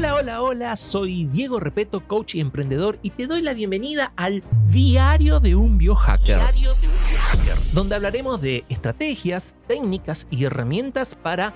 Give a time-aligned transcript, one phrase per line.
[0.00, 4.42] Hola, hola, hola, soy Diego Repeto, coach y emprendedor, y te doy la bienvenida al
[4.68, 6.38] Diario de un Biohacker.
[6.38, 7.72] Diario de un Biohacker.
[7.74, 11.52] Donde hablaremos de estrategias, técnicas y herramientas para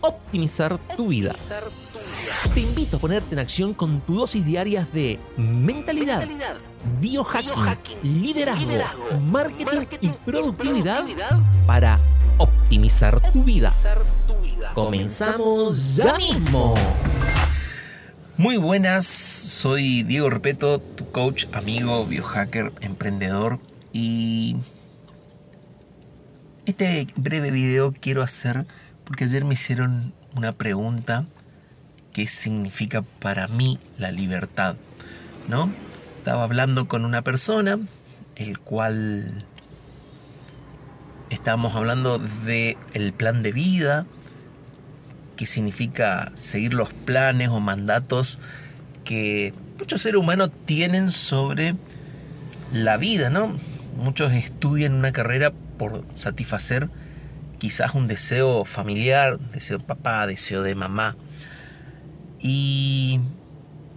[0.00, 1.36] optimizar tu vida.
[2.52, 6.26] Te invito a ponerte en acción con tu dosis diarias de mentalidad,
[7.00, 11.04] biohacking, liderazgo, marketing, y productividad
[11.64, 12.00] para
[12.38, 13.72] optimizar tu vida.
[14.74, 16.74] Comenzamos ya mismo.
[18.36, 23.60] Muy buenas, soy Diego Repeto, tu coach, amigo, biohacker, emprendedor
[23.92, 24.56] y
[26.66, 28.66] este breve video quiero hacer
[29.04, 31.26] porque ayer me hicieron una pregunta
[32.12, 34.74] qué significa para mí la libertad,
[35.46, 35.72] ¿no?
[36.18, 37.78] Estaba hablando con una persona
[38.34, 39.44] el cual
[41.30, 44.06] estábamos hablando de el plan de vida,
[45.36, 48.38] que significa seguir los planes o mandatos
[49.04, 51.74] que muchos seres humanos tienen sobre
[52.72, 53.56] la vida, ¿no?
[53.96, 56.88] Muchos estudian una carrera por satisfacer
[57.58, 61.16] quizás un deseo familiar, deseo de papá, deseo de mamá.
[62.40, 63.20] Y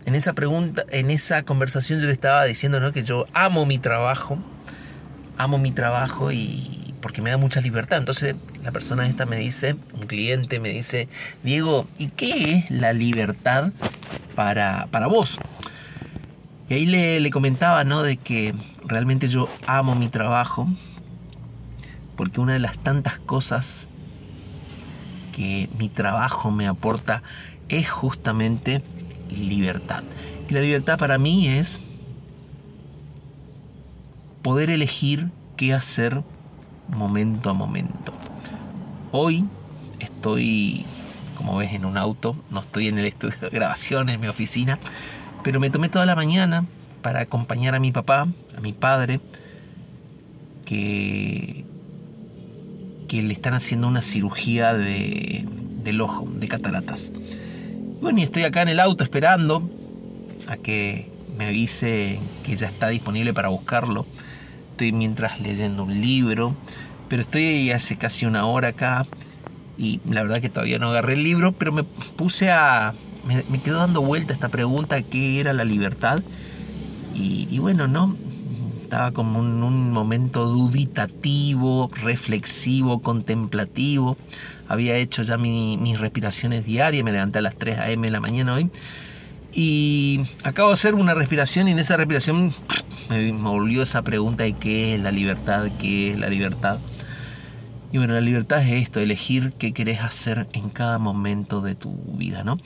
[0.06, 2.94] en esa pregunta, en esa conversación yo le estaba diciendo ¿no?
[2.94, 4.38] que yo amo mi trabajo,
[5.38, 7.98] amo mi trabajo y porque me da mucha libertad.
[7.98, 11.08] Entonces la persona esta me dice, un cliente me dice,
[11.44, 13.72] Diego, ¿y qué es la libertad
[14.36, 15.38] para, para vos?
[16.70, 18.04] Y ahí le, le comentaba, ¿no?
[18.04, 18.54] De que
[18.86, 20.68] realmente yo amo mi trabajo,
[22.16, 23.88] porque una de las tantas cosas
[25.36, 27.22] que mi trabajo me aporta
[27.70, 28.82] es justamente
[29.30, 30.04] libertad.
[30.50, 31.80] Y la libertad para mí es
[34.42, 36.24] poder elegir qué hacer
[36.96, 38.14] momento a momento.
[39.12, 39.46] Hoy
[40.00, 40.86] estoy,
[41.36, 44.80] como ves, en un auto, no estoy en el estudio de grabación, en mi oficina,
[45.44, 46.66] pero me tomé toda la mañana
[47.02, 49.20] para acompañar a mi papá, a mi padre,
[50.66, 51.64] que,
[53.08, 55.46] que le están haciendo una cirugía de,
[55.84, 57.14] del ojo, de cataratas.
[58.02, 59.70] Bueno, y estoy acá en el auto esperando
[60.48, 64.06] a que me avise que ya está disponible para buscarlo
[64.78, 66.54] estoy mientras leyendo un libro,
[67.10, 69.08] pero estoy hace casi una hora acá
[69.76, 72.94] y la verdad que todavía no agarré el libro, pero me puse a...
[73.26, 76.22] me, quedó dando vuelta esta pregunta, ¿qué era la libertad?
[77.16, 78.16] Y, bueno, ¿no?
[78.84, 84.16] Estaba como en un momento duditativo, reflexivo, contemplativo.
[84.68, 88.06] Había hecho ya mis respiraciones diarias, me levanté a las 3 a.m.
[88.06, 88.70] de la mañana hoy.
[89.54, 92.54] Y acabo de hacer una respiración y en esa respiración
[93.10, 96.80] me, volvió esa pregunta de qué es la libertad, qué es la libertad.
[97.92, 101.94] Y bueno, la libertad es esto, elegir qué querés hacer en cada momento de tu
[102.18, 102.58] vida, ¿no?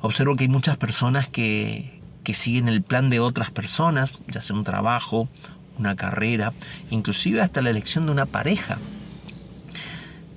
[0.00, 4.56] Observo que hay muchas personas que, que siguen el plan de otras personas, ya sea
[4.56, 5.28] un trabajo,
[5.78, 6.52] una carrera,
[6.90, 8.78] inclusive hasta la elección de una pareja.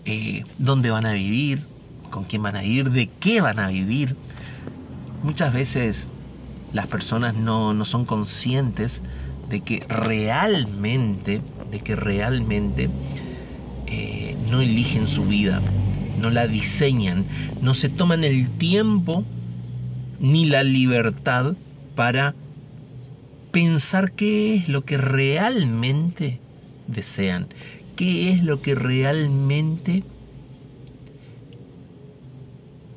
[0.06, 1.66] Eh, ¿Dónde van a vivir?
[2.10, 2.92] ¿Con quién van a ir?
[2.92, 4.16] ¿De qué van a vivir?
[5.24, 6.08] Muchas veces
[6.74, 9.02] las personas no, no son conscientes
[9.50, 12.90] de que realmente, de que realmente
[13.88, 15.62] eh, no eligen su vida,
[16.20, 17.26] no la diseñan,
[17.62, 19.26] no se toman el tiempo
[20.20, 21.56] ni la libertad
[21.96, 22.34] para
[23.52, 26.40] pensar qué es lo que realmente
[26.88, 27.48] desean,
[27.96, 30.04] qué es lo que realmente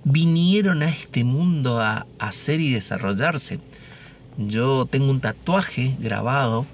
[0.04, 3.58] vinieron a este mundo a hacer y desarrollarse.
[4.36, 6.66] Yo tengo un tatuaje grabado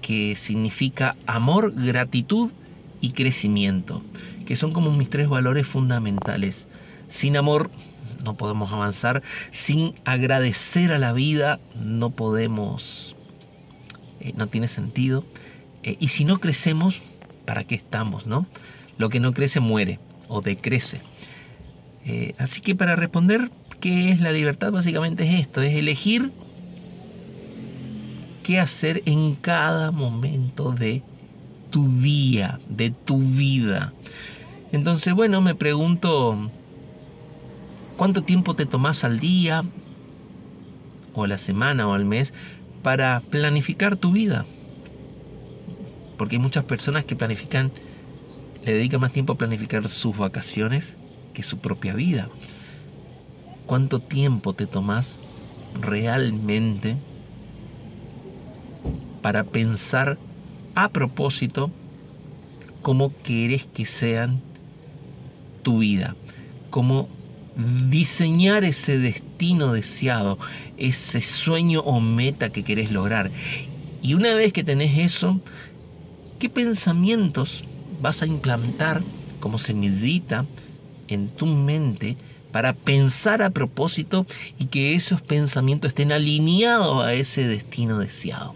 [0.00, 2.50] que significa amor, gratitud
[3.00, 4.02] y crecimiento,
[4.46, 6.68] que son como mis tres valores fundamentales.
[7.08, 7.70] Sin amor
[8.22, 13.16] no podemos avanzar, sin agradecer a la vida no podemos,
[14.20, 15.24] eh, no tiene sentido.
[15.82, 17.02] Eh, y si no crecemos,
[17.44, 18.26] ¿para qué estamos?
[18.26, 18.46] No?
[18.98, 19.98] Lo que no crece muere
[20.28, 21.00] o decrece.
[22.04, 23.50] Eh, así que para responder
[23.80, 24.72] ¿Qué es la libertad?
[24.72, 26.32] Básicamente es esto, es elegir
[28.42, 31.02] qué hacer en cada momento de
[31.70, 33.92] tu día, de tu vida.
[34.72, 36.50] Entonces, bueno, me pregunto,
[37.96, 39.62] ¿cuánto tiempo te tomas al día,
[41.12, 42.32] o a la semana, o al mes,
[42.82, 44.46] para planificar tu vida?
[46.16, 47.72] Porque hay muchas personas que planifican,
[48.66, 50.96] le dedican más tiempo a planificar sus vacaciones
[51.32, 52.28] que su propia vida
[53.66, 55.18] cuánto tiempo te tomas
[55.80, 56.96] realmente
[59.20, 60.18] para pensar
[60.74, 61.70] a propósito
[62.80, 64.40] cómo quieres que sean
[65.62, 66.14] tu vida,
[66.70, 67.08] cómo
[67.88, 70.38] diseñar ese destino deseado,
[70.76, 73.30] ese sueño o meta que querés lograr.
[74.02, 75.40] Y una vez que tenés eso,
[76.38, 77.64] ¿qué pensamientos
[78.00, 79.02] vas a implantar
[79.40, 80.46] como semillita
[81.08, 82.16] en tu mente
[82.52, 84.26] para pensar a propósito
[84.58, 88.54] y que esos pensamientos estén alineados a ese destino deseado?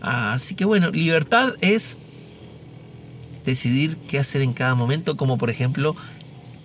[0.00, 1.96] Así que bueno, libertad es
[3.44, 5.96] decidir qué hacer en cada momento, como por ejemplo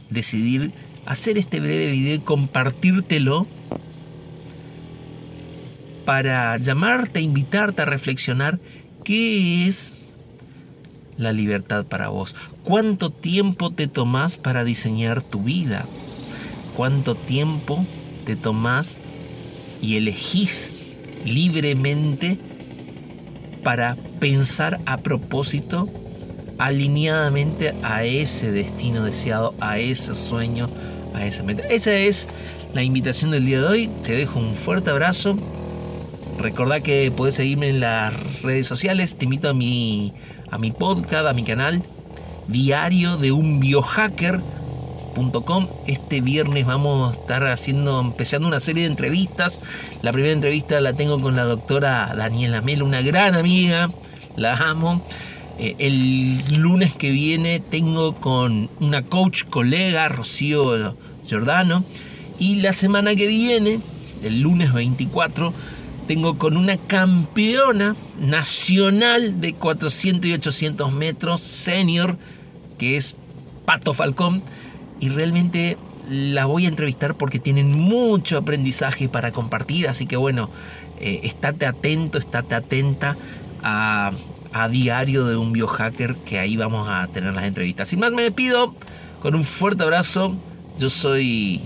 [0.10, 0.74] decidir
[1.06, 3.48] hacer este breve video y compartírtelo
[6.06, 8.60] para llamarte, invitarte a reflexionar
[9.04, 9.96] qué es
[11.22, 12.36] la libertad para vos.
[12.64, 15.86] ¿Cuánto tiempo te tomás para diseñar tu vida?
[16.76, 17.86] ¿Cuánto tiempo
[18.26, 19.00] te tomás
[19.82, 20.74] y elegís
[21.26, 22.38] libremente
[23.64, 25.90] para pensar a propósito
[26.58, 30.70] alineadamente a ese destino deseado, a ese sueño,
[31.14, 31.64] a esa meta.
[31.68, 32.28] Esa es
[32.74, 33.90] la invitación del día de hoy.
[34.04, 35.38] Te dejo un fuerte abrazo.
[36.38, 39.18] Recordá que puedes seguirme en las redes sociales.
[39.18, 40.14] Te invito a mi,
[40.50, 41.84] a mi podcast, a mi canal,
[42.48, 45.68] Diario de un Biohacker.com.
[45.88, 49.62] Este viernes vamos a estar haciendo, empezando una serie de entrevistas.
[50.02, 53.92] La primera entrevista la tengo con la doctora Daniela Mel, una gran amiga.
[54.36, 55.06] La amo.
[55.60, 60.96] Eh, el lunes que viene tengo con una coach colega, Rocío
[61.28, 61.84] Giordano.
[62.40, 63.82] Y la semana que viene,
[64.24, 65.54] el lunes 24,
[66.08, 72.18] tengo con una campeona nacional de 400 y 800 metros, senior,
[72.78, 73.16] que es
[73.66, 74.44] Pato Falcón.
[75.00, 75.78] Y realmente
[76.10, 79.88] la voy a entrevistar porque tienen mucho aprendizaje para compartir.
[79.88, 80.50] Así que bueno,
[81.00, 83.18] eh, estate atento, estate atenta
[83.64, 84.12] a
[84.54, 87.88] a diario de un biohacker que ahí vamos a tener las entrevistas.
[87.88, 88.76] Sin más me despido
[89.22, 90.36] con un fuerte abrazo.
[90.78, 91.62] Yo soy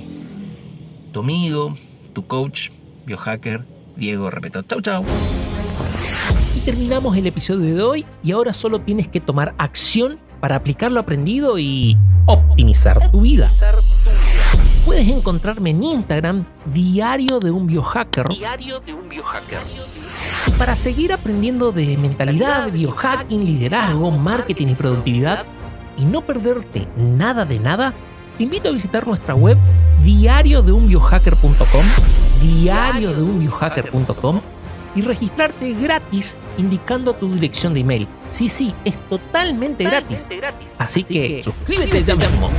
[1.11, 1.77] tu amigo,
[2.13, 2.69] tu coach,
[3.05, 3.65] biohacker,
[3.95, 4.63] Diego Repeto.
[4.63, 5.03] Chau, chau.
[6.55, 10.91] Y terminamos el episodio de hoy y ahora solo tienes que tomar acción para aplicar
[10.91, 13.51] lo aprendido y optimizar tu vida.
[14.85, 18.27] Puedes encontrarme en Instagram, Diario de un Biohacker.
[18.27, 19.59] Diario de un Biohacker
[20.57, 25.43] para seguir aprendiendo de mentalidad, biohacking, liderazgo, marketing y productividad
[25.97, 27.93] y no perderte nada de nada,
[28.37, 29.57] te invito a visitar nuestra web
[30.03, 31.85] diariodeunbiohacker.com,
[32.45, 34.41] diariodeunbiohacker.com
[34.95, 38.07] y registrarte gratis indicando tu dirección de email.
[38.29, 40.25] Sí, sí, es totalmente gratis.
[40.77, 42.49] Así que suscríbete ya mismo.